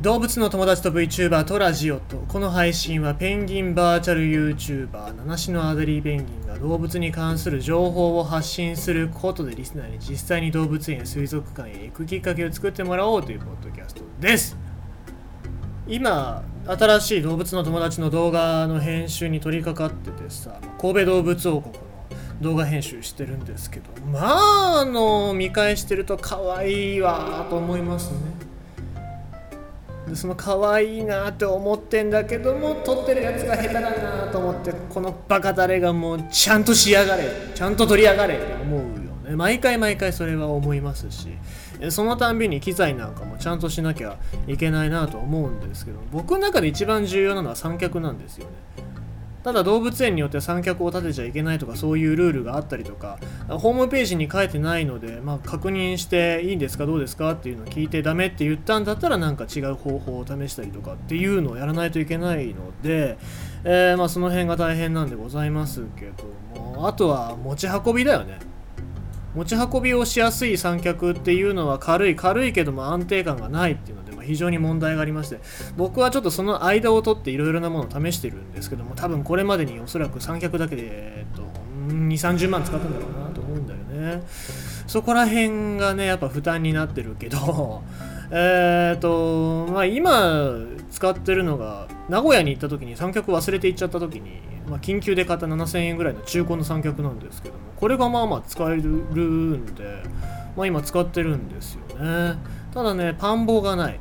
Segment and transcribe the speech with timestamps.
[0.00, 2.24] 動物の友達と VTuber とラジオと。
[2.26, 14.56] この配信はペンギンバーチャル YouTuber 七種のアデリーペンギンが動物に関する情報を発信することでリスナーに実際に動物園水族館へ行くきっかけを作ってもらおうというポッドキャストです。
[15.86, 21.80] 今新しい動物の友達の動画の編集に取り掛かっててさ神戸動物王国の
[22.40, 28.49] 動画編集してるんですけどまああの見返してると可愛いわと思いますね。
[30.16, 37.24] その可愛いなって思ってんだけども撮ってるやつが下手だなと思ってこのバカタレがもうちゃんと仕上がれ
[37.54, 38.86] ちゃんと撮り上がれって思うよ
[39.30, 39.36] ね。
[39.36, 41.28] 毎回毎回それは思いますし。
[41.88, 48.50] そのたんびに機材なんかもちゃんとしなきゃいけないなと思うんですけど僕の中で一番重要なのは三脚なんですよね。
[49.42, 53.18] ただ動物園によっては三脚を立てちゃいけないとかそういうルールがあったりとか
[53.48, 63.18] ホームページに書いてないので、まあ、確認していいんですかどうですかっていうのを聞いてダメって言ったんだったらなんか違う方法を試したりとかっていうのをやらないといけないので、
[63.64, 68.49] えー、まあその辺が大変なんでございますけどもあとは持ち運びだよね。
[69.34, 75.40] 持ち運びをしやすい三脚っていうのは軽い軽いけども安定感がないっていうので、ま、非常に問題がありまして
[75.76, 81.42] 僕はちょっとその間を取っていろいろなものを試してるんですけども多分これまでにおそらく三脚だけで、えっと、
[81.88, 84.22] 2 3 0万使ったんだろうなと思うんだよね。
[84.86, 87.84] そこら辺がねやっぱ負担になってるけど
[88.30, 90.54] えっとまあ今
[90.90, 100.02] 使ってるのが名古屋に行った時に三脚忘れて行っちゃった時にまあ、緊急で買った7000円ぐらいの中古の三脚なんですけどもこれがまあまあ使えるんで、
[100.56, 102.38] まあ、今使ってるんですよね。
[102.72, 104.00] ただねパン棒がない。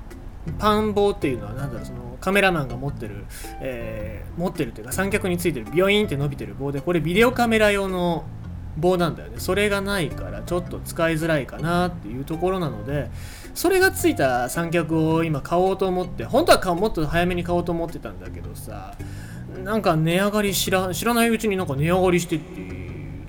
[0.60, 3.26] パン棒っていうのは何だろうそのカメラマンが持ってる、
[3.62, 8.26] えー、持ってるっていうか三脚についてるビヨインって伸びてる棒でこれビデオカメラ用の
[8.80, 9.36] 棒なんだよね。
[9.40, 13.10] それがないからちょっと使いづらいかなっていうところなので
[13.54, 18.96] それがついた三脚を今買おうと思って本当はもっと早めに買おうと思ってたんだけどさ
[19.64, 22.46] なんか値上がり知ら知らないうちになんか値上がりしてって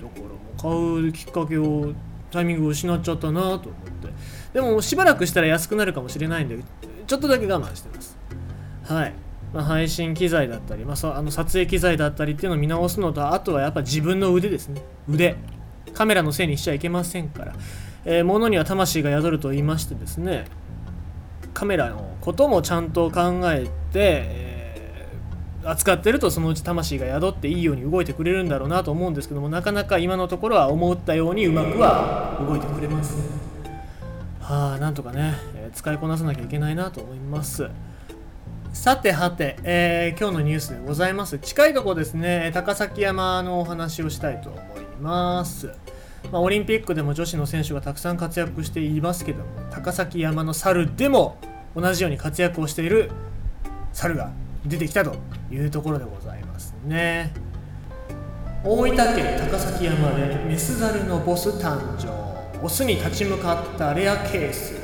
[0.01, 1.93] だからも買うきっかけを
[2.31, 3.71] タイミングを失っちゃったなと思って。
[4.53, 6.57] でもしばらくしたら安くなるかもしれないんで
[7.07, 8.17] ちょっとだけ我慢してます。
[8.83, 9.13] はい、
[9.53, 14.81] まあ、配信機材だったり、まあ、あの撮影機材だったりっていうのを見直すのとあとはやっぱ自分の腕ですね。
[15.09, 15.35] 腕。
[15.93, 17.53] カメラのせいにしちゃいけませんから、
[18.05, 20.45] えー、物には魂が宿ると言いましてですね
[21.53, 25.07] カメラのこともちゃんと考えてえ、
[25.63, 33.17] 扱ってるとそのうち魂が宿っていいように動いてくれるんだろうなと思うんですけどもなかなか今のところは思ったようにうまくは動いてくれます
[34.39, 37.69] はあなんとかね、えー、使いこなさなきゃいけないなと思います。
[38.73, 41.37] さてはて、えー、今日のニュースでございます。
[41.39, 44.61] 近いとこですね高崎山のお話をしたいと思い
[45.01, 45.67] ます。
[46.31, 51.37] まあ、オリンピックでも女子の選手がたくさん活躍していますけども高崎山の猿でも
[51.75, 53.11] 同じように活躍をしている
[53.91, 54.31] 猿が
[54.65, 55.15] 出てきたと
[55.51, 57.33] いうところでございますね。
[58.63, 62.09] 大分県高崎山でメスザルのボス誕生。
[62.63, 64.80] オスに立ち向かったレアケース。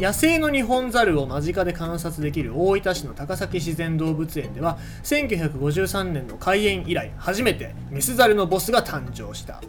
[0.00, 9.62] 野生のニホンザルを間近で観察できる大分市の高崎自然動物園では1953年の開園以来初めてメスザルのボスが誕生した。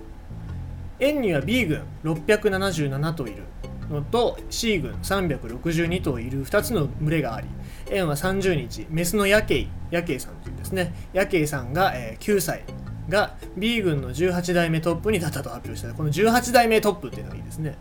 [1.00, 3.44] 園には B 群677頭いる
[3.90, 7.48] のと C 群362頭いる2つの群れがあり
[7.92, 10.94] 円は30日メスのヤケイヤケイさんというですね。
[11.14, 12.64] ヤケイさんが、え、9歳
[13.08, 15.94] が B 群の18代目トップに立ったと発表した。
[15.94, 17.78] この18代目トップっていうのがいいですね。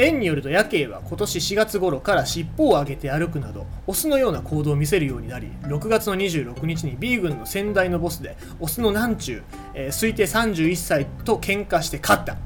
[0.00, 9.42] 園によるとヤケイは今年4月頃から尻尾を上げて歩くなどオスのような行動を見せるようになり6月の26日に B 群の先代のボスでオスの南中、
[9.74, 12.36] えー、推定31歳と喧嘩して勝った。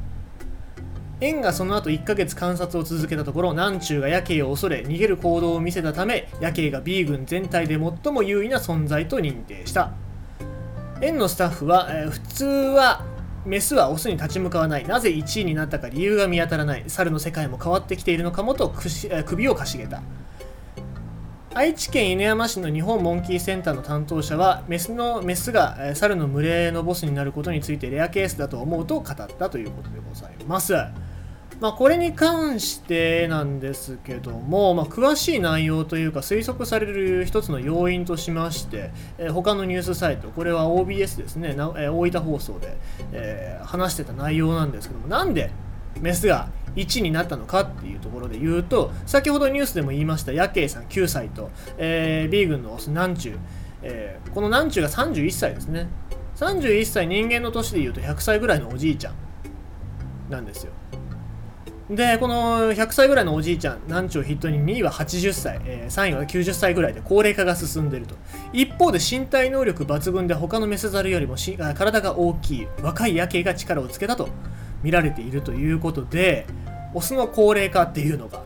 [1.20, 9.92] 園がその後1ヶ月観察を続けたところ南中が夜景を恐れ逃げる行動を見せたため夜景が B 軍全体で最も優位な存在と認定した。
[11.00, 13.04] 園のスタッフは、えー、普通は
[13.47, 14.86] メスはオスに立ち向かわない。
[14.86, 16.84] なぜ1位になったか理由が見当たらない。
[16.86, 18.72] 猿の世界も変わってきているのかもと
[19.27, 20.03] 首をかしげた。
[21.57, 30.74] 愛知県犬山市の日本モンキーセンターの担当者はメスのメスが猿の群れのボスになることについてレアケースだと思うと語ったということでございます。
[31.65, 42.77] まあ、これに関してなんですけども、まあ、詳しい内容というか推測される一つの要因としまして、えー、他のニュースサイト、これは OBS ですね、なえー、大分放送で、
[43.13, 45.53] えー、話してた内容なんですけども、なんで
[46.03, 53.39] メスが1になったのかっていうところで言うと、先ほどニュースでも言いました、ヤケイさん9歳と、えー、B 軍のオス南中、
[53.81, 55.89] えー、この南中が31歳ですね。
[56.37, 59.15] 31歳人間の年で言うと100歳ぐらいのおじいちゃん
[60.28, 60.72] なんですよ。
[61.91, 68.15] でこの100歳ぐらいのおじいちゃん南地を筆頭に2位は80歳、えー、3位は90歳ぐらいで高齢化が進んでいると。
[68.54, 74.28] 一方で身体能力抜群で他のメスザルよりもし体が大きい若いヤケイが力をつけたと
[74.83, 76.47] 見られているということで
[76.95, 78.42] オスの高齢化っていうのが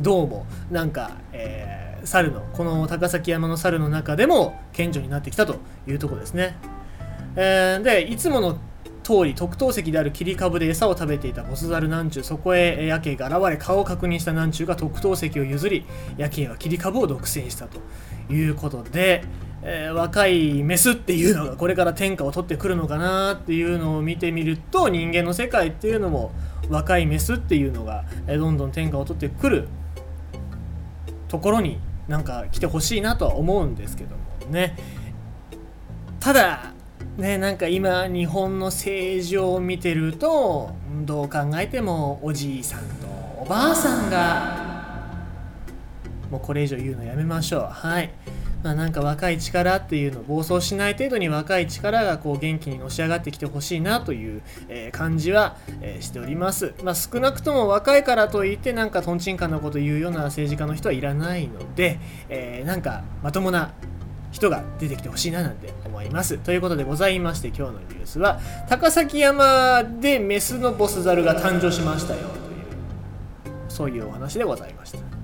[0.00, 5.56] どうもなんか、えー、猿のこの高崎山の猿の中でも顕著になってきたと
[5.86, 6.56] いうところですね、
[7.36, 8.58] えー、でいつもの
[9.06, 15.86] 通り特等席である切り株で餌を食べていたボスザル南中そこへヤケイが現れ顔を確認した南中が特等席を譲り
[16.16, 17.78] ヤケイは切り株を独占したと
[18.32, 19.22] いうことで、
[19.62, 26.32] えー、若いメスっていうのがこれから天下を取ってくるのかなっていうのを見てみると人間の世界っていうのも
[26.68, 29.68] 若いメスっていうのがどんどん天下を取ってくる
[31.28, 34.76] ところになんか来てほしいなとは思うんですけどもね。
[36.18, 36.72] ただ
[37.16, 40.70] ねなんか今日本の政治を見てると
[41.04, 43.06] どう考えてもおじいさんと
[43.38, 44.66] おばあさんが
[46.30, 47.60] もうこれ以上言うのやめましょう。
[47.70, 48.10] はい。
[48.64, 63.72] まあ、なんか若い力っていうの暴走しない程度に若い力がこう元気にのし上がってきてほしいなという、え感じは、えしております、まあ、少なくとも若いからといってなんかとんちんかんなこと言うような政治家の人はいらないので、えー、なんかまともな
[64.30, 66.38] 人が出てきてほしいななんて思います。
[66.38, 72.30] ということでございまして今日のニュースは高崎山でメスのボスザルが誕生しましたよという
[73.68, 75.15] そういうお話でございました。